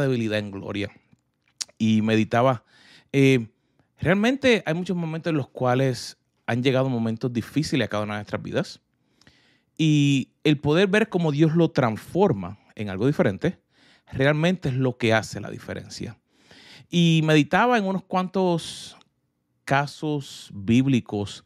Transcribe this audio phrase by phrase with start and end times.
[0.00, 0.90] debilidad en gloria.
[1.76, 2.64] Y meditaba,
[3.12, 3.48] eh,
[3.98, 8.20] realmente hay muchos momentos en los cuales han llegado momentos difíciles a cada una de
[8.20, 8.80] nuestras vidas.
[9.76, 13.58] Y el poder ver cómo Dios lo transforma en algo diferente,
[14.10, 16.18] realmente es lo que hace la diferencia.
[16.88, 18.96] Y meditaba en unos cuantos
[19.64, 21.44] casos bíblicos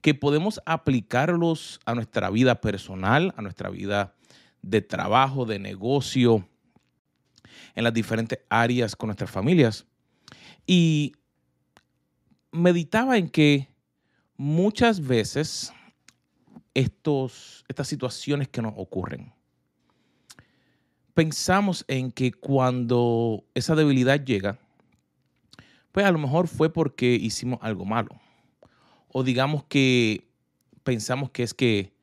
[0.00, 4.14] que podemos aplicarlos a nuestra vida personal, a nuestra vida
[4.62, 6.48] de trabajo, de negocio,
[7.74, 9.86] en las diferentes áreas con nuestras familias.
[10.66, 11.12] Y
[12.52, 13.68] meditaba en que
[14.36, 15.72] muchas veces
[16.72, 19.32] estos, estas situaciones que nos ocurren,
[21.14, 24.58] pensamos en que cuando esa debilidad llega,
[25.92, 28.20] pues a lo mejor fue porque hicimos algo malo.
[29.08, 30.28] O digamos que
[30.82, 31.94] pensamos que es que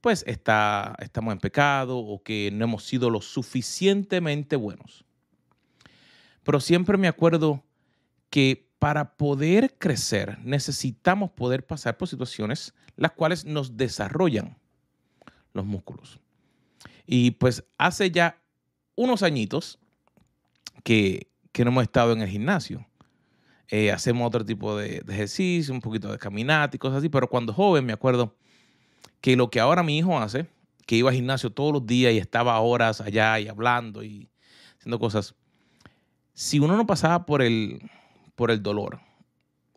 [0.00, 5.03] pues está, estamos en pecado o que no hemos sido lo suficientemente buenos.
[6.44, 7.64] Pero siempre me acuerdo
[8.30, 14.58] que para poder crecer necesitamos poder pasar por situaciones las cuales nos desarrollan
[15.52, 16.20] los músculos.
[17.06, 18.40] Y pues hace ya
[18.94, 19.78] unos añitos
[20.82, 22.86] que, no hemos estado en el gimnasio.
[23.68, 27.28] Eh, hacemos otro tipo de, de, ejercicio, un poquito de caminata y cosas así, pero
[27.28, 28.36] cuando joven me acuerdo
[29.20, 30.46] que lo que ahora mi hijo hace,
[30.86, 34.28] que iba al gimnasio todos los días y estaba horas allá y hablando y
[34.76, 35.34] haciendo cosas,
[36.34, 37.80] si uno no pasaba por el,
[38.34, 39.00] por el dolor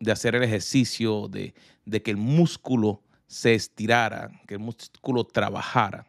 [0.00, 6.06] de hacer el ejercicio, de, de que el músculo se estirara, que el músculo trabajara,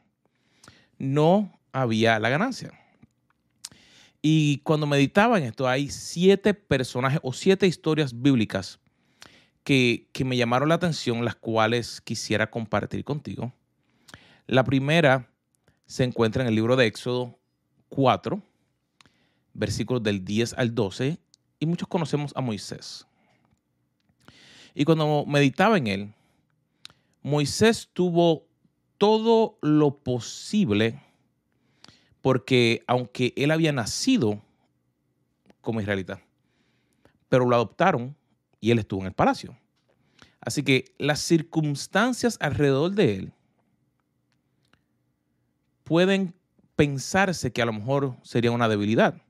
[0.97, 2.71] no había la ganancia.
[4.21, 8.79] Y cuando meditaba en esto, hay siete personajes o siete historias bíblicas
[9.63, 13.53] que, me llamaron la atención, las cuales quisiera compartir contigo.
[14.47, 15.29] La primera
[15.85, 17.39] se encuentra en el libro de Éxodo
[17.89, 18.41] 4,
[19.53, 21.19] versículos del 10 al 12,
[21.59, 23.05] y muchos conocemos a Moisés.
[24.73, 26.13] Y cuando meditaba en él,
[27.21, 28.47] Moisés tuvo
[28.97, 31.01] todo lo posible
[32.21, 34.41] porque aunque él había nacido
[35.61, 36.21] como israelita,
[37.29, 38.15] pero lo adoptaron
[38.59, 39.57] y él estuvo en el palacio.
[40.41, 43.33] Así que las circunstancias alrededor de él
[45.83, 46.33] pueden
[46.75, 49.21] pensarse que a lo mejor sería una debilidad,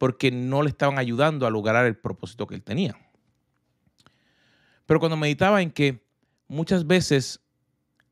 [0.00, 2.96] porque no le estaban ayudando a lograr el propósito que él tenía.
[4.86, 6.02] Pero cuando meditaba en que
[6.48, 7.44] muchas veces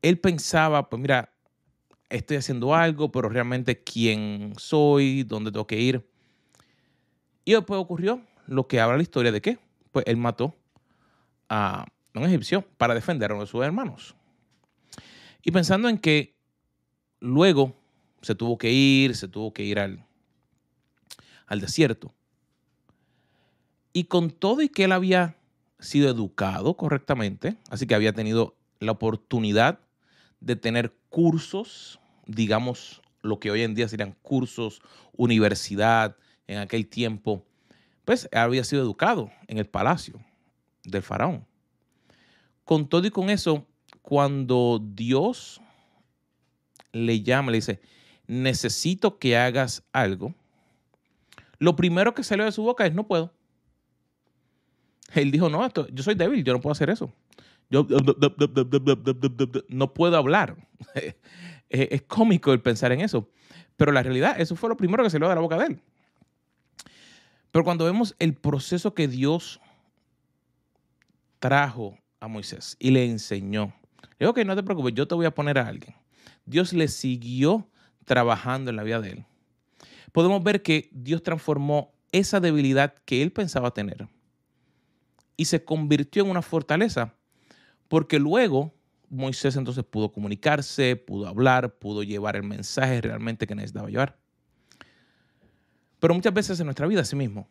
[0.03, 1.33] él pensaba, pues mira,
[2.09, 6.07] estoy haciendo algo, pero realmente quién soy, dónde tengo que ir.
[7.43, 9.57] Y después ocurrió lo que habla la historia de qué?
[9.91, 10.55] Pues él mató
[11.49, 14.15] a un egipcio para defender a uno de sus hermanos.
[15.41, 16.37] Y pensando en que
[17.19, 17.75] luego
[18.21, 20.05] se tuvo que ir, se tuvo que ir al,
[21.49, 22.13] al desierto.
[23.91, 25.35] Y con todo y que él había
[25.79, 29.79] sido educado correctamente, así que había tenido la oportunidad
[30.39, 34.81] de tener cursos, digamos, lo que hoy en día serían cursos,
[35.17, 36.15] universidad,
[36.47, 37.43] en aquel tiempo,
[38.05, 40.19] pues había sido educado en el palacio
[40.83, 41.45] del faraón.
[42.63, 43.65] Con todo y con eso,
[44.01, 45.61] cuando Dios
[46.91, 47.81] le llama, le dice,
[48.27, 50.33] necesito que hagas algo,
[51.59, 53.33] lo primero que salió de su boca es, no puedo.
[55.13, 57.13] Él dijo, no, esto, yo soy débil, yo no puedo hacer eso.
[57.69, 57.85] Yo
[59.69, 60.55] no puedo hablar.
[61.69, 63.29] Es cómico el pensar en eso.
[63.77, 65.79] Pero la realidad, eso fue lo primero que salió de la boca de él.
[67.51, 69.61] Pero cuando vemos el proceso que Dios
[71.37, 73.73] trajo a Moisés y le enseñó.
[74.17, 75.95] Le dijo, ok, no te preocupes, yo te voy a poner a alguien.
[76.45, 77.67] Dios le siguió
[78.05, 79.25] trabajando en la vida de él.
[80.11, 84.07] Podemos ver que Dios transformó esa debilidad que él pensaba tener
[85.37, 87.13] y se convirtió en una fortaleza,
[87.87, 88.73] porque luego
[89.09, 94.17] Moisés entonces pudo comunicarse, pudo hablar, pudo llevar el mensaje realmente que necesitaba llevar.
[95.99, 97.47] Pero muchas veces en nuestra vida, así mismo,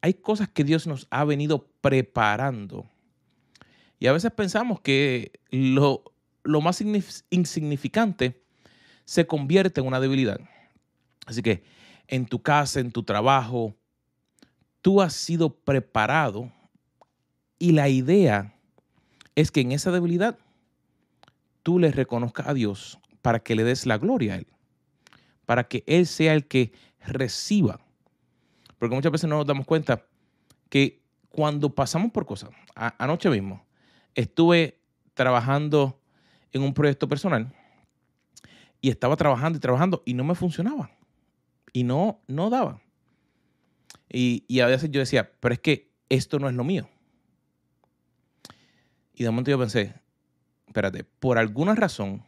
[0.00, 2.86] hay cosas que Dios nos ha venido preparando
[4.02, 6.02] y a veces pensamos que lo,
[6.60, 6.82] más
[7.30, 8.42] insignificante
[9.04, 10.40] se convierte en una debilidad.
[11.24, 11.62] Así que
[12.08, 13.74] en tu casa, en tu trabajo,
[14.80, 16.52] tú has sido preparado
[17.58, 18.54] y la idea
[19.34, 20.38] es que en esa debilidad
[21.62, 24.46] tú le reconozcas a Dios para que le des la gloria a Él,
[25.46, 27.80] para que Él sea el que reciba.
[28.78, 30.04] Porque muchas veces no nos damos cuenta
[30.68, 33.64] que cuando pasamos por cosas, anoche mismo,
[34.14, 34.80] estuve
[35.14, 36.00] trabajando
[36.52, 37.54] en un proyecto personal
[38.80, 40.90] y estaba trabajando y trabajando y no me funcionaba.
[41.72, 42.80] Y no, no daba.
[44.08, 46.88] Y, y a veces yo decía, pero es que esto no es lo mío.
[49.14, 49.94] Y de momento yo pensé,
[50.66, 52.22] espérate, por alguna razón,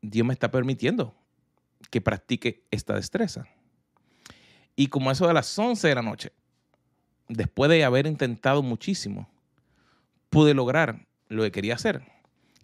[0.00, 1.14] Dios me está permitiendo
[1.90, 3.46] que practique esta destreza.
[4.76, 6.32] Y como eso de las 11 de la noche,
[7.28, 9.28] después de haber intentado muchísimo,
[10.30, 12.02] pude lograr lo que quería hacer,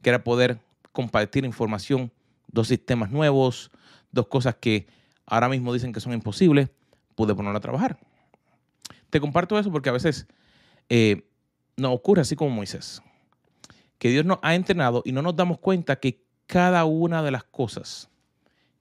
[0.02, 0.60] que era poder
[0.92, 2.12] compartir información,
[2.48, 3.70] dos sistemas nuevos,
[4.14, 4.86] dos cosas que
[5.26, 6.70] ahora mismo dicen que son imposibles,
[7.14, 7.98] pude ponerlo a trabajar.
[9.10, 10.26] Te comparto eso porque a veces
[10.88, 11.28] eh,
[11.76, 13.02] nos ocurre así como Moisés,
[13.98, 17.44] que Dios nos ha entrenado y no nos damos cuenta que cada una de las
[17.44, 18.10] cosas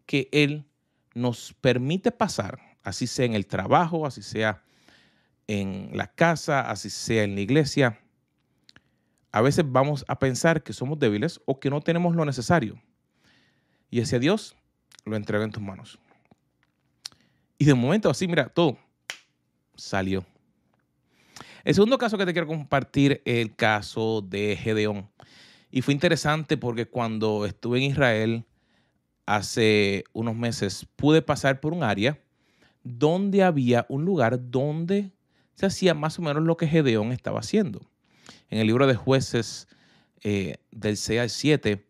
[0.05, 0.65] que Él
[1.13, 4.63] nos permite pasar, así sea en el trabajo, así sea
[5.47, 7.99] en la casa, así sea en la iglesia,
[9.31, 12.79] a veces vamos a pensar que somos débiles o que no tenemos lo necesario.
[13.89, 14.55] Y ese Dios
[15.05, 15.99] lo entrega en tus manos.
[17.57, 18.77] Y de momento así, mira, todo
[19.75, 20.25] salió.
[21.63, 25.09] El segundo caso que te quiero compartir es el caso de Gedeón.
[25.71, 28.45] Y fue interesante porque cuando estuve en Israel
[29.25, 32.19] hace unos meses, pude pasar por un área
[32.83, 35.11] donde había un lugar donde
[35.55, 37.81] se hacía más o menos lo que Gedeón estaba haciendo.
[38.49, 39.67] En el libro de jueces
[40.21, 41.85] eh, del 6 al 7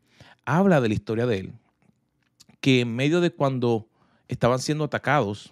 [0.45, 1.53] habla de la historia de él,
[2.63, 3.89] que en medio de cuando
[4.29, 5.51] estaban siendo atacados,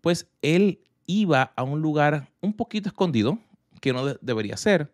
[0.00, 3.38] pues él iba a un lugar un poquito escondido,
[3.82, 4.90] que no debería ser,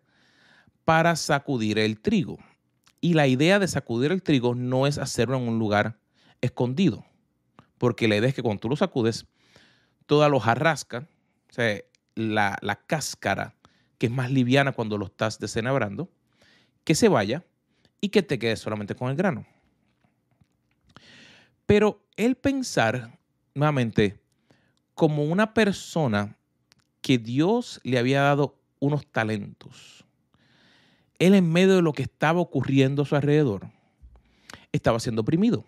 [0.83, 2.37] para sacudir el trigo.
[2.99, 5.97] Y la idea de sacudir el trigo no es hacerlo en un lugar
[6.41, 7.05] escondido,
[7.77, 9.25] porque la idea es que cuando tú lo sacudes,
[10.07, 11.07] toda lo jarrasca,
[11.49, 11.79] o sea,
[12.15, 13.55] la, la cáscara,
[13.99, 16.09] que es más liviana cuando lo estás desenabrando,
[16.83, 17.45] que se vaya
[18.01, 19.45] y que te quedes solamente con el grano.
[21.65, 23.17] Pero el pensar,
[23.53, 24.19] nuevamente,
[24.93, 26.37] como una persona
[27.01, 30.05] que Dios le había dado unos talentos.
[31.19, 33.69] Él en medio de lo que estaba ocurriendo a su alrededor,
[34.71, 35.65] estaba siendo oprimido.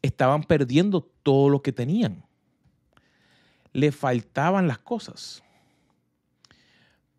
[0.00, 2.24] Estaban perdiendo todo lo que tenían.
[3.72, 5.42] Le faltaban las cosas.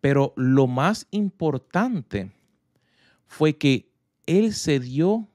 [0.00, 2.30] Pero lo más importante
[3.26, 3.90] fue que
[4.26, 5.28] él se dio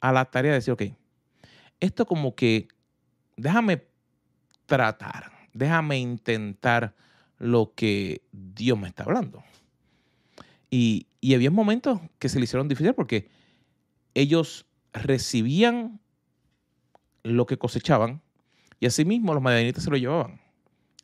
[0.00, 0.82] a la tarea de decir, ok,
[1.82, 2.68] esto como que
[3.36, 3.84] déjame
[4.66, 6.94] tratar, déjame intentar
[7.38, 9.42] lo que Dios me está hablando.
[10.70, 13.28] Y, había momentos que se le hicieron difíciles porque
[14.14, 16.00] ellos recibían
[17.24, 18.22] lo que cosechaban
[18.78, 20.40] y asimismo los madianitas se lo llevaban.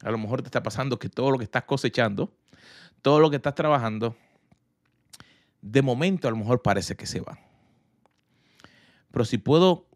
[0.03, 2.33] A lo mejor te está pasando que todo lo que estás cosechando,
[3.03, 4.17] todo lo que estás trabajando,
[5.61, 7.39] de momento a lo mejor parece que se va.
[9.11, 9.88] Pero si puedo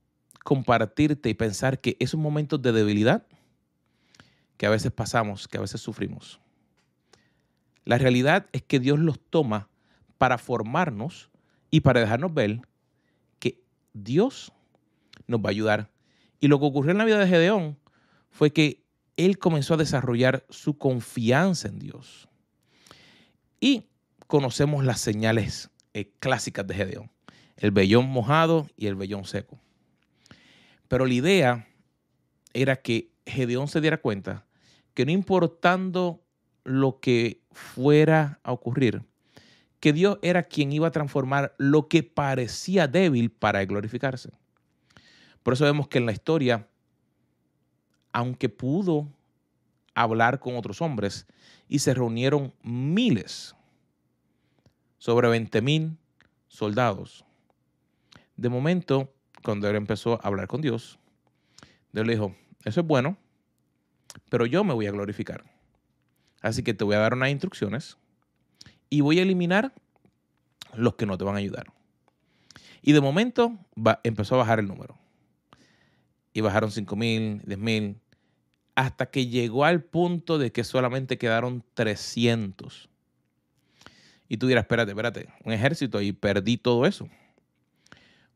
[0.45, 3.27] compartirte y pensar que esos momentos de debilidad
[4.57, 6.41] que a veces pasamos, que a veces sufrimos.
[7.85, 9.69] La realidad es que Dios los toma
[10.19, 11.31] para formarnos
[11.71, 12.61] y para dejarnos ver
[13.41, 13.61] que
[13.93, 14.53] Dios
[15.27, 15.91] nos va a ayudar.
[16.39, 17.79] Y lo que ocurrió en la vida de Gedeón
[18.31, 18.85] fue que
[19.17, 22.29] él comenzó a desarrollar su confianza en Dios.
[23.59, 23.89] Y
[24.27, 27.11] conocemos las señales eh, clásicas de Gedeón,
[27.57, 29.59] el vellón mojado y el vellón seco.
[30.93, 31.67] Pero la idea
[32.53, 34.45] era que Gedeón se diera cuenta
[34.93, 36.23] que no importando
[36.65, 39.03] lo que fuera a ocurrir,
[39.81, 44.33] que Dios era quien iba a transformar lo que parecía débil para glorificarse.
[45.43, 46.69] Por eso vemos que en la historia,
[48.13, 49.09] aunque pudo
[49.95, 51.27] hablar con otros hombres
[51.69, 53.57] y se reunieron miles,
[54.99, 55.97] sobre 20 mil
[56.49, 57.25] soldados,
[58.37, 59.11] de momento,
[59.43, 60.99] cuando él empezó a hablar con Dios,
[61.93, 62.35] Dios le dijo,
[62.65, 63.17] eso es bueno,
[64.31, 65.45] pero yo me voy a glorificar.
[66.41, 67.97] Así que te voy a dar unas instrucciones
[68.91, 69.73] y voy a eliminar
[70.75, 71.73] los que no te van a ayudar.
[72.83, 73.57] Y de momento
[74.03, 74.99] empezó a bajar el número.
[76.33, 78.01] Y bajaron 5 mil, 10 mil,
[78.75, 82.89] hasta que llegó al punto de que solamente quedaron 300.
[84.29, 87.09] Y tú dirás, espérate, espérate, un ejército y perdí todo eso.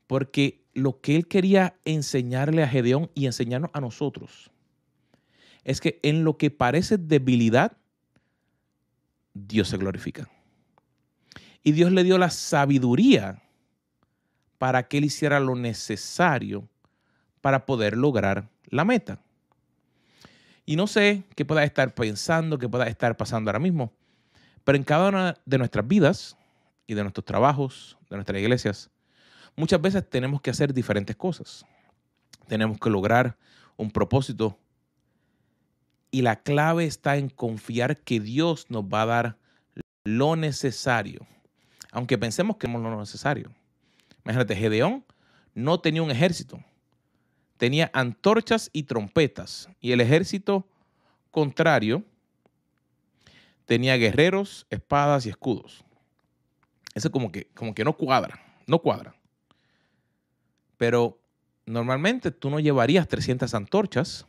[0.06, 4.50] Porque lo que él quería enseñarle a Gedeón y enseñarnos a nosotros
[5.64, 7.78] es que en lo que parece debilidad,
[9.33, 10.28] Dios se glorifica.
[11.62, 13.42] Y Dios le dio la sabiduría
[14.59, 16.68] para que él hiciera lo necesario
[17.40, 19.21] para poder lograr la meta.
[20.66, 23.92] Y no sé qué pueda estar pensando, qué pueda estar pasando ahora mismo,
[24.62, 26.37] pero en cada una de nuestras vidas
[26.87, 28.90] y de nuestros trabajos, de nuestras iglesias,
[29.56, 31.66] muchas veces tenemos que hacer diferentes cosas.
[32.46, 33.36] Tenemos que lograr
[33.76, 34.58] un propósito
[36.12, 39.38] Y la clave está en confiar que Dios nos va a dar
[40.04, 41.26] lo necesario.
[41.90, 43.52] Aunque pensemos que no lo necesario.
[44.25, 45.04] Imagínate, Gedeón
[45.52, 46.62] no tenía un ejército.
[47.56, 49.68] Tenía antorchas y trompetas.
[49.80, 50.66] Y el ejército
[51.32, 52.04] contrario
[53.66, 55.84] tenía guerreros, espadas y escudos.
[56.94, 59.15] Eso como que, como que no cuadra, no cuadra.
[60.76, 61.18] Pero
[61.64, 64.26] normalmente tú no llevarías 300 antorchas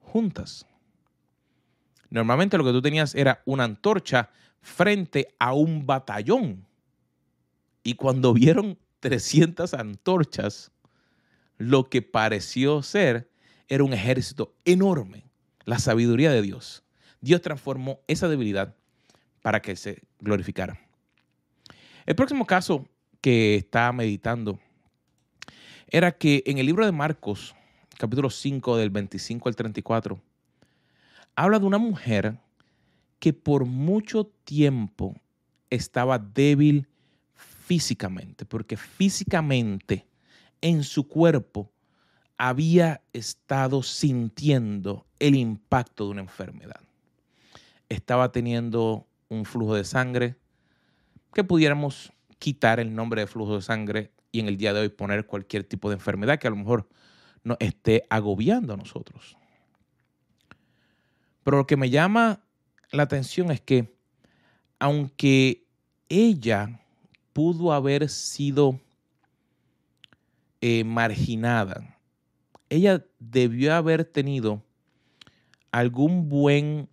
[0.00, 0.66] juntas.
[2.10, 6.66] Normalmente lo que tú tenías era una antorcha frente a un batallón.
[7.82, 10.72] Y cuando vieron 300 antorchas,
[11.58, 13.30] lo que pareció ser
[13.68, 15.24] era un ejército enorme.
[15.64, 16.82] La sabiduría de Dios.
[17.20, 18.74] Dios transformó esa debilidad
[19.42, 20.80] para que se glorificara.
[22.06, 22.88] El próximo caso
[23.20, 24.58] que estaba meditando
[25.90, 27.54] era que en el libro de Marcos,
[27.98, 30.20] capítulo 5, del 25 al 34,
[31.34, 32.38] habla de una mujer
[33.18, 35.16] que por mucho tiempo
[35.70, 36.86] estaba débil
[37.34, 40.06] físicamente, porque físicamente
[40.60, 41.70] en su cuerpo
[42.36, 46.80] había estado sintiendo el impacto de una enfermedad.
[47.88, 50.36] Estaba teniendo un flujo de sangre
[51.32, 54.88] que pudiéramos quitar el nombre de flujo de sangre y en el día de hoy
[54.88, 56.88] poner cualquier tipo de enfermedad que a lo mejor
[57.44, 59.36] nos esté agobiando a nosotros.
[61.42, 62.42] Pero lo que me llama
[62.90, 63.94] la atención es que
[64.78, 65.66] aunque
[66.08, 66.80] ella
[67.32, 68.80] pudo haber sido
[70.60, 71.98] eh, marginada,
[72.68, 74.62] ella debió haber tenido
[75.70, 76.88] algún buen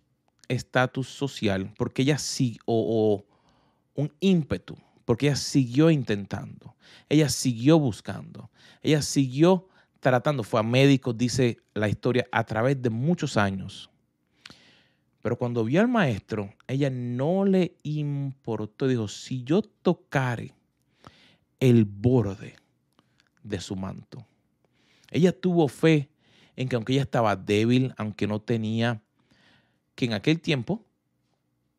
[0.48, 3.24] estatus social porque ella sí, o,
[3.94, 4.76] un ímpetu,
[5.06, 6.76] porque ella siguió intentando,
[7.08, 8.50] ella siguió buscando,
[8.82, 9.68] ella siguió
[10.00, 13.88] tratando, fue a médicos, dice la historia, a través de muchos años.
[15.22, 20.52] Pero cuando vio al maestro, ella no le importó, dijo, si yo tocare
[21.58, 22.56] el borde
[23.42, 24.26] de su manto.
[25.10, 26.10] Ella tuvo fe
[26.56, 29.02] en que aunque ella estaba débil, aunque no tenía
[29.94, 30.84] que en aquel tiempo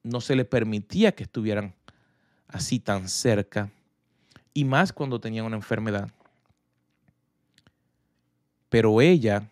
[0.04, 1.77] no se le permitía que estuvieran
[2.48, 3.72] así tan cerca,
[4.54, 6.10] y más cuando tenían una enfermedad.
[8.70, 9.50] Pero ella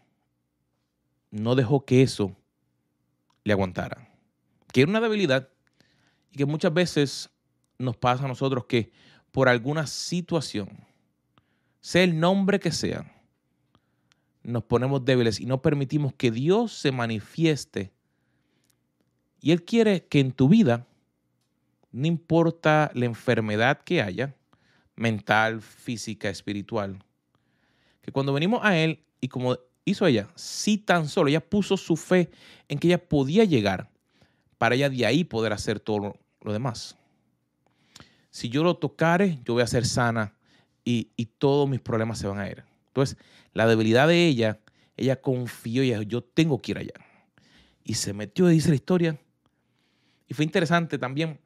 [1.31, 2.35] no dejó que eso
[3.43, 4.09] le aguantara,
[4.71, 5.49] que era una debilidad
[6.31, 7.29] y que muchas veces
[7.77, 8.91] nos pasa a nosotros que
[9.31, 10.69] por alguna situación,
[11.81, 13.11] sea el nombre que sea,
[14.43, 17.91] nos ponemos débiles y no permitimos que Dios se manifieste
[19.41, 20.87] y Él quiere que en tu vida,
[21.95, 24.35] no importa la enfermedad que haya,
[24.97, 26.99] mental, física, espiritual,
[28.01, 31.95] que cuando venimos a Él, y como hizo ella, si tan solo ella puso su
[31.95, 32.29] fe
[32.67, 33.89] en que ella podía llegar,
[34.57, 36.97] para ella de ahí poder hacer todo lo demás.
[38.29, 40.33] Si yo lo tocare, yo voy a ser sana
[40.83, 42.65] y, y todos mis problemas se van a ir.
[42.87, 43.17] Entonces,
[43.53, 44.59] la debilidad de ella,
[44.97, 46.93] ella confió y dijo, yo tengo que ir allá.
[47.85, 49.17] Y se metió, dice la historia,
[50.27, 51.39] y fue interesante también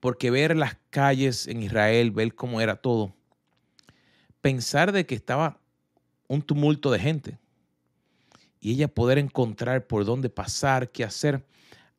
[0.00, 3.14] porque ver las calles en Israel, ver cómo era todo,
[4.40, 5.60] pensar de que estaba
[6.26, 7.38] un tumulto de gente
[8.60, 11.46] y ella poder encontrar por dónde pasar, qué hacer,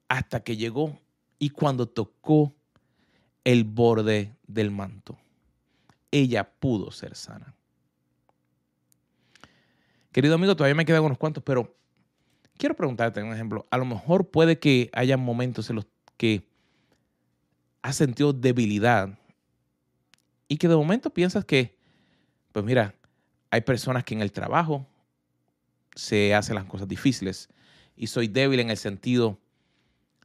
[0.07, 0.99] hasta que llegó
[1.39, 2.53] y cuando tocó
[3.43, 5.17] el borde del manto,
[6.11, 7.55] ella pudo ser sana.
[10.11, 11.75] Querido amigo, todavía me quedan unos cuantos, pero
[12.57, 13.65] quiero preguntarte un ejemplo.
[13.71, 16.50] A lo mejor puede que haya momentos en los que
[17.81, 19.17] has sentido debilidad
[20.47, 21.75] y que de momento piensas que,
[22.51, 22.95] pues mira,
[23.49, 24.85] hay personas que en el trabajo
[25.95, 27.49] se hacen las cosas difíciles
[27.95, 29.39] y soy débil en el sentido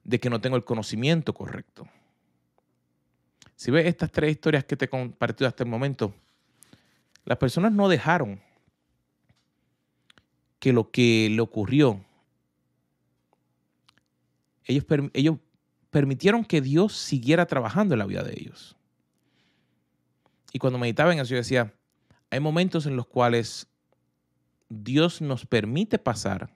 [0.04, 1.88] de que no tengo el conocimiento correcto.
[3.56, 6.14] Si ves estas tres historias que te he compartido hasta el momento,
[7.24, 8.40] las personas no dejaron
[10.58, 12.04] que lo que le ocurrió
[14.66, 14.84] ellos,
[15.14, 15.36] ellos
[15.96, 18.76] permitieron que Dios siguiera trabajando en la vida de ellos.
[20.52, 21.72] Y cuando meditaba en eso, yo decía,
[22.28, 23.66] hay momentos en los cuales
[24.68, 26.54] Dios nos permite pasar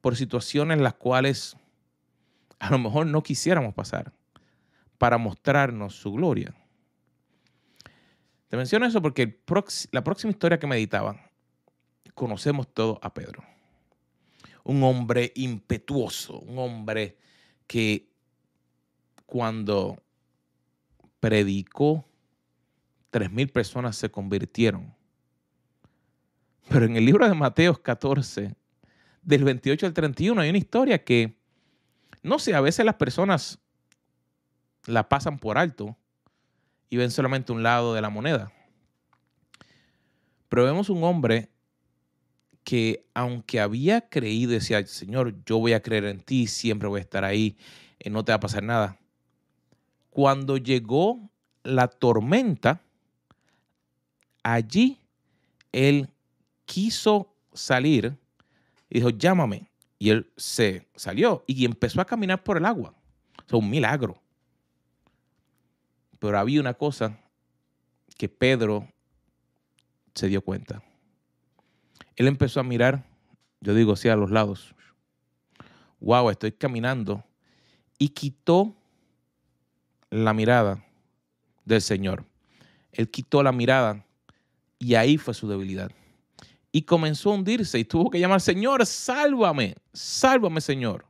[0.00, 1.54] por situaciones en las cuales
[2.60, 4.10] a lo mejor no quisiéramos pasar
[4.96, 6.54] para mostrarnos su gloria.
[8.48, 9.38] Te menciono eso porque
[9.92, 11.30] la próxima historia que meditaba,
[12.14, 13.44] conocemos todo a Pedro
[14.64, 17.18] un hombre impetuoso, un hombre
[17.66, 18.09] que
[19.30, 20.02] cuando
[21.20, 22.04] predicó,
[23.10, 24.92] tres mil personas se convirtieron.
[26.68, 28.54] Pero en el libro de Mateo 14
[29.22, 31.38] del 28 al 31 hay una historia que,
[32.22, 33.60] no sé, a veces las personas
[34.86, 35.96] la pasan por alto
[36.88, 38.52] y ven solamente un lado de la moneda.
[40.48, 41.50] Pero vemos un hombre
[42.64, 47.02] que aunque había creído, decía, Señor, yo voy a creer en ti, siempre voy a
[47.02, 47.56] estar ahí,
[48.00, 48.99] eh, no te va a pasar nada.
[50.10, 51.30] Cuando llegó
[51.62, 52.82] la tormenta,
[54.42, 54.98] allí
[55.72, 56.08] él
[56.64, 58.16] quiso salir
[58.88, 59.68] y dijo, llámame.
[59.98, 62.94] Y él se salió y empezó a caminar por el agua.
[63.50, 64.20] O un milagro.
[66.18, 67.18] Pero había una cosa
[68.16, 68.88] que Pedro
[70.14, 70.82] se dio cuenta.
[72.16, 73.04] Él empezó a mirar,
[73.60, 74.74] yo digo, sí, a los lados.
[76.00, 77.24] Wow, estoy caminando.
[77.98, 78.74] Y quitó
[80.10, 80.84] la mirada
[81.64, 82.24] del Señor.
[82.92, 84.04] Él quitó la mirada
[84.78, 85.90] y ahí fue su debilidad.
[86.72, 91.06] Y comenzó a hundirse y tuvo que llamar, Señor, sálvame, sálvame, Señor.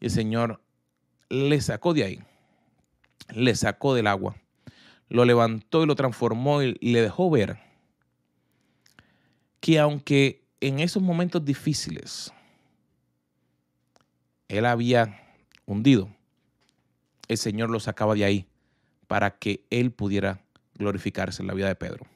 [0.00, 0.60] Y el Señor
[1.28, 2.22] le sacó de ahí,
[3.34, 4.36] le sacó del agua,
[5.08, 7.58] lo levantó y lo transformó y le dejó ver
[9.60, 12.32] que aunque en esos momentos difíciles
[14.48, 15.20] él había
[15.64, 16.08] hundido,
[17.28, 18.46] el Señor lo sacaba de ahí
[19.06, 20.40] para que él pudiera
[20.74, 22.06] glorificarse en la vida de Pedro.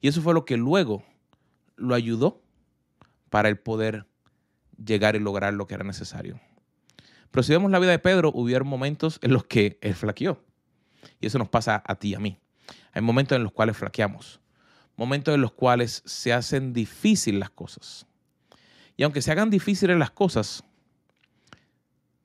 [0.00, 1.04] Y eso fue lo que luego
[1.76, 2.42] lo ayudó
[3.28, 4.06] para el poder
[4.84, 6.40] llegar y lograr lo que era necesario.
[7.30, 10.42] Pero si vemos la vida de Pedro, hubieron momentos en los que él flaqueó.
[11.20, 12.38] Y eso nos pasa a ti y a mí.
[12.92, 14.40] Hay momentos en los cuales flaqueamos.
[14.96, 18.06] Momentos en los cuales se hacen difíciles las cosas.
[18.96, 20.64] Y aunque se hagan difíciles las cosas,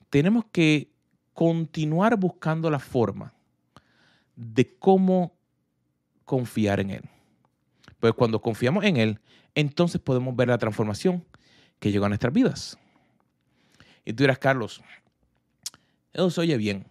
[0.10, 0.90] tenemos que
[1.36, 3.34] continuar buscando la forma
[4.38, 5.36] de cómo
[6.24, 7.04] confiar en Él.
[8.00, 9.20] Pues cuando confiamos en Él,
[9.54, 11.26] entonces podemos ver la transformación
[11.80, 12.80] que llegó a nuestras vidas.
[14.06, 14.82] Y tú dirás, Carlos,
[16.14, 16.88] eso se oye bien.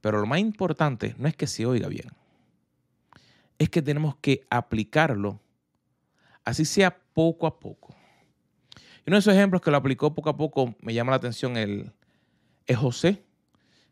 [0.00, 2.08] Pero lo más importante no es que se oiga bien.
[3.58, 5.40] Es que tenemos que aplicarlo,
[6.42, 7.94] así sea poco a poco.
[8.76, 11.58] Y uno de esos ejemplos que lo aplicó poco a poco me llama la atención
[11.58, 11.92] el,
[12.66, 13.24] es José,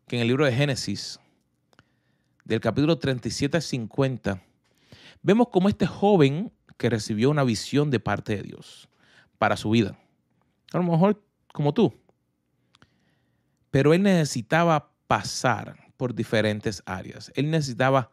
[0.07, 1.21] que en el libro de Génesis,
[2.45, 4.43] del capítulo 37 al 50,
[5.23, 8.89] vemos como este joven que recibió una visión de parte de Dios
[9.39, 9.99] para su vida,
[10.73, 11.95] a lo mejor como tú,
[13.71, 18.11] pero él necesitaba pasar por diferentes áreas, él necesitaba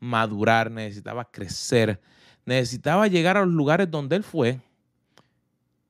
[0.00, 2.00] madurar, necesitaba crecer,
[2.44, 4.60] necesitaba llegar a los lugares donde él fue.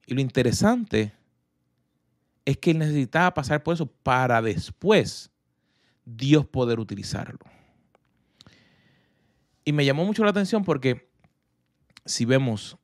[0.07, 1.13] Y lo interesante
[2.45, 5.31] es que él necesitaba pasar por eso para después
[6.05, 7.39] Dios poder utilizarlo.
[9.65, 11.11] Y me llamó mucho la atención porque
[12.05, 12.77] si vemos,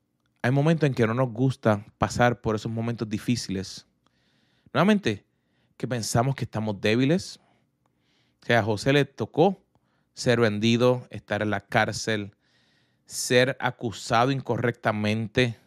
[0.43, 3.87] hay momentos en que no nos gusta pasar por esos momentos difíciles.
[4.73, 5.25] Nuevamente,
[5.77, 7.41] que pensamos que estamos débiles.
[8.43, 9.63] O sea, a José le tocó
[10.15, 12.35] ser vendido, estar en la cárcel,
[13.05, 15.59] ser acusado incorrectamente,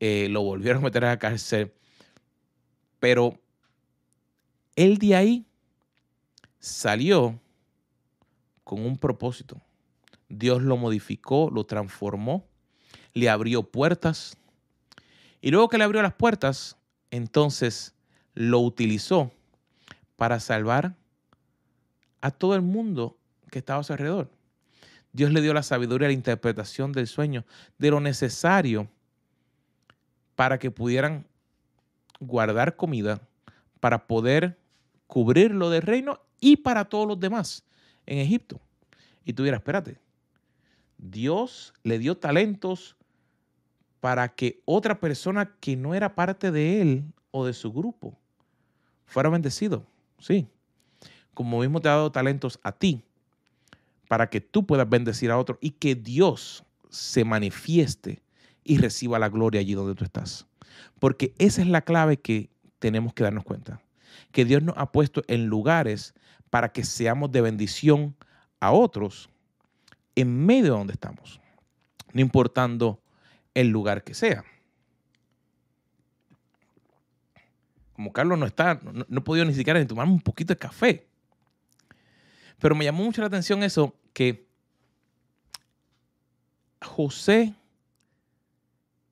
[0.00, 1.72] eh, lo volvieron a meter a la cárcel.
[3.00, 3.38] Pero
[4.76, 5.46] él de ahí
[6.58, 7.40] salió
[8.64, 9.60] con un propósito.
[10.28, 12.46] Dios lo modificó, lo transformó,
[13.14, 14.36] le abrió puertas.
[15.40, 16.76] Y luego que le abrió las puertas,
[17.10, 17.94] entonces
[18.34, 19.32] lo utilizó
[20.16, 20.94] para salvar
[22.20, 23.16] a todo el mundo
[23.50, 24.30] que estaba a su alrededor.
[25.12, 27.44] Dios le dio la sabiduría la interpretación del sueño,
[27.78, 28.88] de lo necesario
[30.34, 31.26] para que pudieran
[32.20, 33.20] guardar comida,
[33.80, 34.58] para poder
[35.06, 37.64] cubrir lo del reino y para todos los demás
[38.06, 38.60] en Egipto.
[39.24, 39.98] Y tú dirás, espérate,
[40.96, 42.96] Dios le dio talentos
[44.00, 48.16] para que otra persona que no era parte de él o de su grupo
[49.06, 49.84] fuera bendecido.
[50.18, 50.46] Sí.
[51.34, 53.02] Como mismo te ha dado talentos a ti
[54.08, 58.22] para que tú puedas bendecir a otro y que Dios se manifieste
[58.64, 60.47] y reciba la gloria allí donde tú estás.
[60.98, 63.80] Porque esa es la clave que tenemos que darnos cuenta.
[64.32, 66.14] Que Dios nos ha puesto en lugares
[66.50, 68.16] para que seamos de bendición
[68.60, 69.28] a otros
[70.14, 71.40] en medio de donde estamos,
[72.12, 73.00] no importando
[73.54, 74.44] el lugar que sea.
[77.92, 81.06] Como Carlos no está, no, he podido ni siquiera ni tomarme un poquito de café.
[82.58, 84.48] Pero me llamó mucho la atención eso, que
[86.80, 87.54] José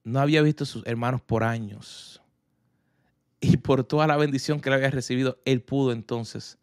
[0.06, 2.22] no había visto a sus hermanos por años.
[3.40, 6.58] Y por toda la bendición que le había recibido, él pudo entonces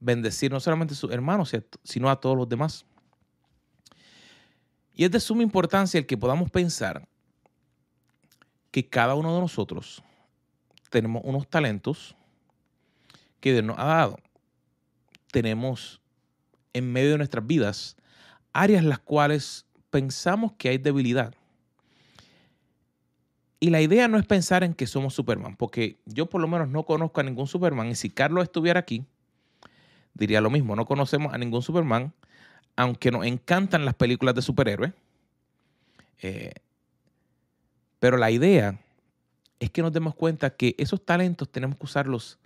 [0.00, 1.52] bendecir no solamente a sus hermanos,
[1.84, 2.84] sino a todos los demás.
[4.94, 7.08] Y es de suma importancia el que podamos pensar
[8.72, 10.02] que cada uno de nosotros
[10.90, 12.16] tenemos unos talentos
[13.38, 14.18] que Dios nos ha dado.
[15.30, 16.00] Tenemos
[16.72, 17.96] en medio de nuestras vidas
[18.52, 21.32] áreas las cuales pensamos que hay debilidad.
[23.62, 26.68] Y la idea no es pensar en que somos Superman, porque yo por lo menos
[26.68, 27.86] no conozco a ningún Superman.
[27.86, 29.04] Y si Carlos estuviera aquí,
[30.14, 30.74] diría lo mismo.
[30.74, 32.12] No conocemos a ningún Superman,
[32.74, 34.92] aunque nos encantan las películas de superhéroes.
[36.22, 36.54] Eh,
[38.00, 38.80] pero la idea
[39.60, 42.40] es que nos demos cuenta que esos talentos tenemos que usarlos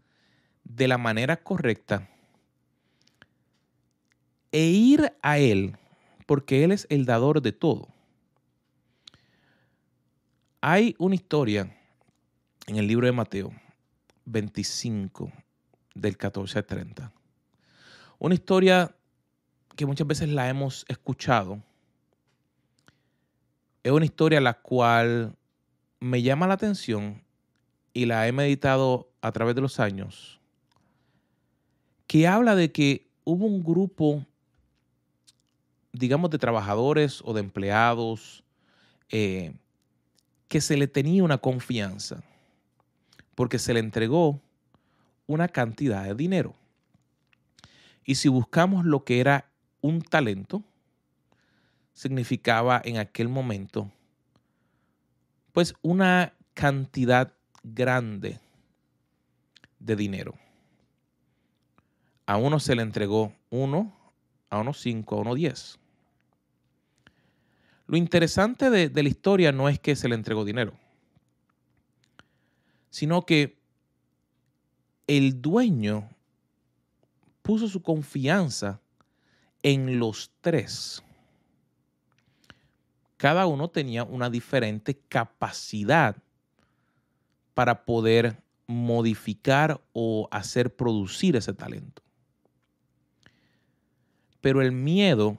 [0.64, 2.11] de la manera correcta
[4.52, 5.79] e ir a Él,
[6.26, 7.95] porque Él es el dador de todo.
[10.61, 11.71] Hay una historia
[12.66, 13.53] en el libro de Mateo
[14.25, 15.31] 25,
[15.95, 17.12] del 14 al 30.
[18.19, 18.97] Una historia
[19.77, 21.62] que muchas veces la hemos escuchado.
[23.83, 25.37] Es una historia la cual
[26.01, 27.23] me llama la atención
[27.92, 30.40] y la he meditado a través de los años,
[32.07, 34.25] que habla de que hubo un grupo,
[35.92, 38.42] digamos, de trabajadores o de empleados
[39.11, 39.55] eh,
[40.48, 42.22] que se le tenía una confianza,
[43.35, 44.40] porque se le entregó
[45.26, 46.54] una cantidad de dinero.
[48.04, 50.62] Y si buscamos lo que era un talento,
[51.92, 53.90] significaba en aquel momento
[55.52, 57.32] pues una cantidad
[57.62, 58.38] grande
[59.78, 60.35] de dinero.
[62.26, 63.90] A uno se le entregó uno,
[64.50, 65.78] a uno cinco, a uno diez.
[67.87, 70.72] Lo interesante de, la historia no es que se le entregó dinero,
[72.90, 73.59] sino que
[75.07, 76.09] el dueño
[77.42, 78.81] puso su confianza
[79.62, 81.03] en los tres
[83.16, 86.16] cada uno tenía una diferente capacidad
[87.55, 92.03] para poder modificar o hacer producir ese talento.
[94.40, 95.38] Pero el miedo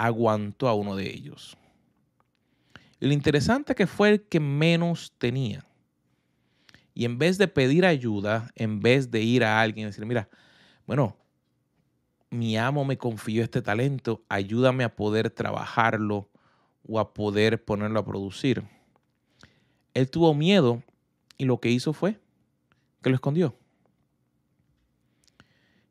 [0.00, 1.58] aguantó a uno de ellos.
[3.00, 5.66] Lo interesante que fue el que menos tenía.
[6.94, 10.30] Y en vez de pedir ayuda, en vez de ir a alguien y decir, mira,
[10.86, 11.16] bueno,
[12.30, 16.30] mi amo me confió este talento, ayúdame a poder trabajarlo
[16.88, 18.64] o a poder ponerlo a producir.
[19.92, 20.82] Él tuvo miedo
[21.36, 22.18] y lo que hizo fue
[23.02, 23.54] que lo escondió.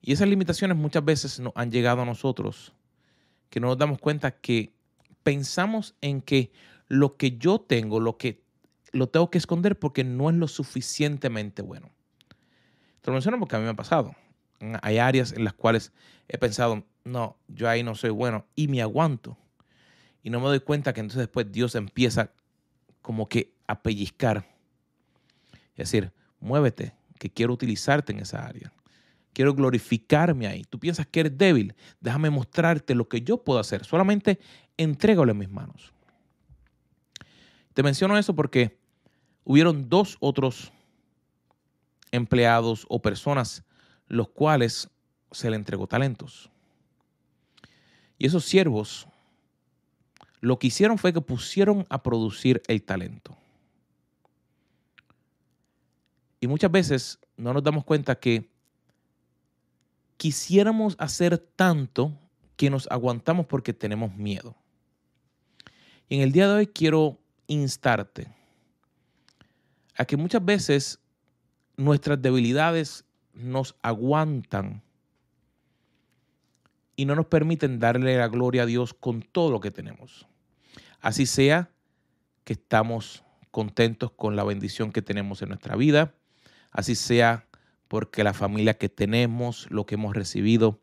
[0.01, 2.73] Y esas limitaciones muchas veces han llegado a nosotros,
[3.49, 4.73] que no nos damos cuenta que
[5.23, 6.51] pensamos en que
[6.87, 8.43] lo que yo tengo, lo que
[8.91, 11.89] lo tengo que esconder porque no es lo suficientemente bueno.
[13.01, 14.15] Te lo menciono porque a mí me ha pasado.
[14.81, 15.93] Hay áreas en las cuales
[16.27, 19.37] he pensado, no, yo ahí no soy bueno y me aguanto.
[20.23, 22.31] Y no me doy cuenta que entonces después Dios empieza
[23.01, 24.45] como que a pellizcar.
[25.75, 28.73] Es decir, muévete, que quiero utilizarte en esa área.
[29.33, 30.63] Quiero glorificarme ahí.
[30.63, 31.75] Tú piensas que eres débil.
[31.99, 33.85] Déjame mostrarte lo que yo puedo hacer.
[33.85, 34.39] Solamente
[34.77, 35.93] entrégalo en mis manos.
[37.73, 38.77] Te menciono eso porque
[39.43, 40.71] hubieron dos otros
[42.11, 43.63] empleados o personas
[44.07, 44.89] los cuales
[45.31, 46.49] se le entregó talentos.
[48.17, 49.07] Y esos siervos
[50.41, 53.37] lo que hicieron fue que pusieron a producir el talento.
[56.39, 58.49] Y muchas veces no nos damos cuenta que
[60.19, 62.13] quisiéramos hacer tanto
[62.57, 64.53] que nos aguantamos porque tenemos miedo.
[66.09, 68.27] Y en el día de hoy quiero instarte
[69.95, 70.99] a que muchas veces
[71.77, 74.83] nuestras debilidades nos aguantan
[76.97, 80.27] y no nos permiten darle la gloria a Dios con todo lo que tenemos.
[80.99, 81.71] Así sea
[82.43, 86.13] que estamos contentos con la bendición que tenemos en nuestra vida,
[86.71, 87.48] así sea
[87.89, 90.79] porque la familia que tenemos, lo que hemos recibido,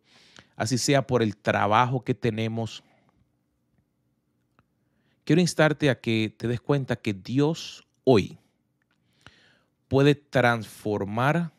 [0.56, 2.82] así sea por el trabajo que tenemos.
[5.24, 8.38] Quiero instarte a que te des cuenta que Dios hoy
[9.88, 11.52] puede transformar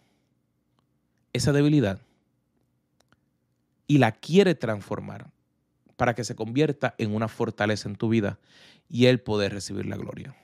[1.32, 2.02] esa debilidad
[3.88, 5.32] y la quiere transformar
[5.96, 8.38] para que se convierta en una fortaleza en tu vida
[8.90, 10.36] y Él poder recibir la gloria.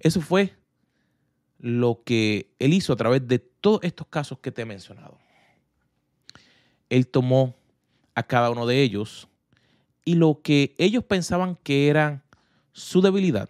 [0.00, 0.56] Eso fue
[1.58, 5.18] lo que Él hizo a través de todos estos casos que te he mencionado.
[6.88, 7.54] Él tomó
[8.14, 9.28] a cada uno de ellos
[10.04, 12.22] y lo que ellos pensaban que era
[12.72, 13.48] su debilidad,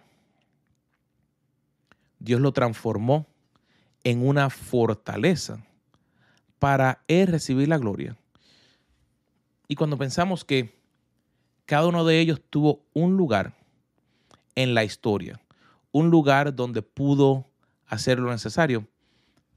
[2.19, 3.27] Dios lo transformó
[4.03, 5.65] en una fortaleza
[6.59, 8.17] para Él recibir la gloria
[9.69, 10.75] y cuando pensamos que
[11.67, 13.55] cada uno de ellos tuvo un lugar
[14.55, 15.41] en la historia,
[15.93, 17.45] un lugar donde pudo
[17.89, 18.87] hacer lo necesario.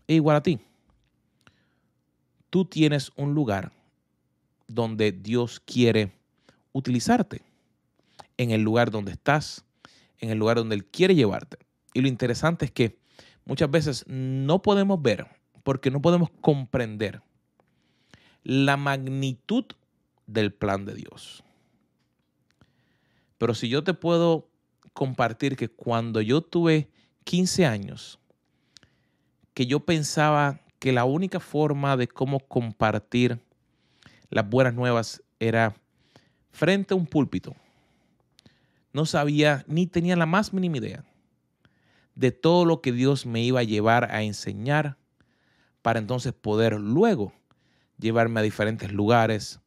[0.07, 0.59] Es igual a ti.
[2.49, 3.71] Tú tienes un lugar
[4.67, 6.11] donde Dios quiere
[6.73, 7.41] utilizarte,
[8.37, 9.63] en el lugar donde estás,
[10.19, 11.57] en el lugar donde Él quiere llevarte.
[11.93, 12.97] Y lo interesante es que
[13.45, 15.27] muchas veces no podemos ver,
[15.63, 17.21] porque no podemos comprender
[18.43, 19.65] la magnitud
[20.25, 21.43] del plan de Dios.
[23.37, 24.49] Pero si yo te puedo
[24.93, 26.89] compartir que cuando yo tuve
[27.23, 28.19] 15 años,
[29.53, 33.39] que yo pensaba que la única forma de cómo compartir
[34.29, 35.75] las buenas nuevas era
[36.51, 37.55] frente a un púlpito.
[38.93, 41.05] No sabía ni tenía la más mínima idea
[42.15, 44.97] de todo lo que Dios me iba a llevar a enseñar
[45.81, 47.33] para entonces poder luego
[47.97, 49.59] llevarme a diferentes lugares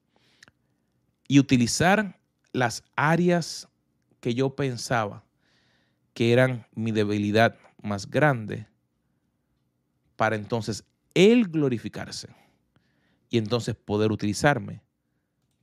[1.26, 2.20] y utilizar
[2.52, 3.68] las áreas
[4.20, 5.24] que yo pensaba
[6.12, 8.66] que eran mi debilidad más grande
[10.16, 12.28] para entonces Él glorificarse
[13.30, 14.82] y entonces poder utilizarme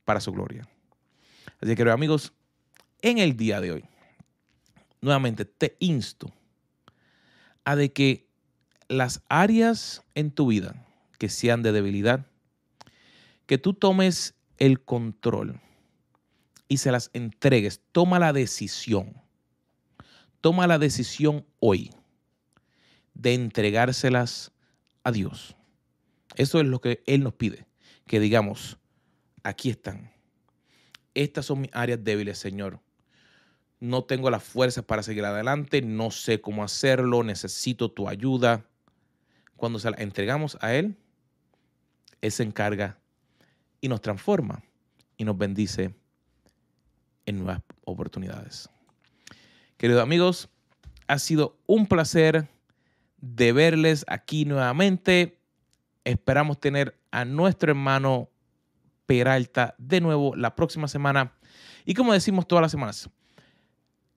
[0.04, 0.68] para su gloria.
[1.60, 2.32] Así que, amigos,
[3.00, 3.84] en el día de hoy,
[5.00, 6.32] nuevamente te insto
[7.64, 8.28] a de que
[8.88, 10.86] las áreas en tu vida
[11.18, 12.26] que sean de debilidad,
[13.46, 15.60] que tú tomes el control
[16.68, 17.80] y se las entregues.
[17.92, 19.14] Toma la decisión.
[20.40, 21.90] Toma la decisión hoy
[23.14, 24.52] de entregárselas
[25.04, 25.56] a Dios.
[26.36, 27.66] Eso es lo que Él nos pide,
[28.06, 28.78] que digamos,
[29.42, 30.10] aquí están.
[31.14, 32.80] Estas son mis áreas débiles, Señor.
[33.80, 38.64] No tengo la fuerza para seguir adelante, no sé cómo hacerlo, necesito tu ayuda.
[39.56, 40.96] Cuando se la entregamos a Él,
[42.20, 42.98] Él se encarga
[43.80, 44.62] y nos transforma
[45.16, 45.94] y nos bendice
[47.26, 48.68] en nuevas oportunidades.
[49.76, 50.48] Queridos amigos,
[51.08, 52.48] ha sido un placer
[53.22, 55.40] de verles aquí nuevamente.
[56.04, 58.28] Esperamos tener a nuestro hermano
[59.06, 61.32] Peralta de nuevo la próxima semana.
[61.84, 63.08] Y como decimos todas las semanas,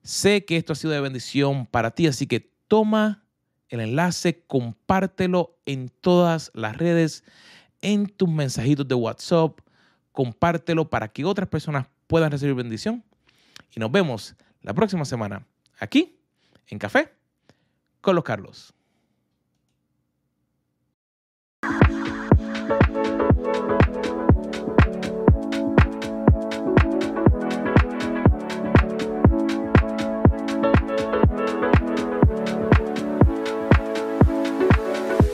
[0.02, 3.24] sé que esto ha sido de bendición para ti, así que toma
[3.68, 7.24] el enlace, compártelo en todas las redes,
[7.82, 9.58] en tus mensajitos de WhatsApp,
[10.12, 13.04] compártelo para que otras personas puedan recibir bendición.
[13.74, 15.46] Y nos vemos la próxima semana
[15.78, 16.18] aquí
[16.68, 17.12] en Café
[18.00, 18.75] con los Carlos.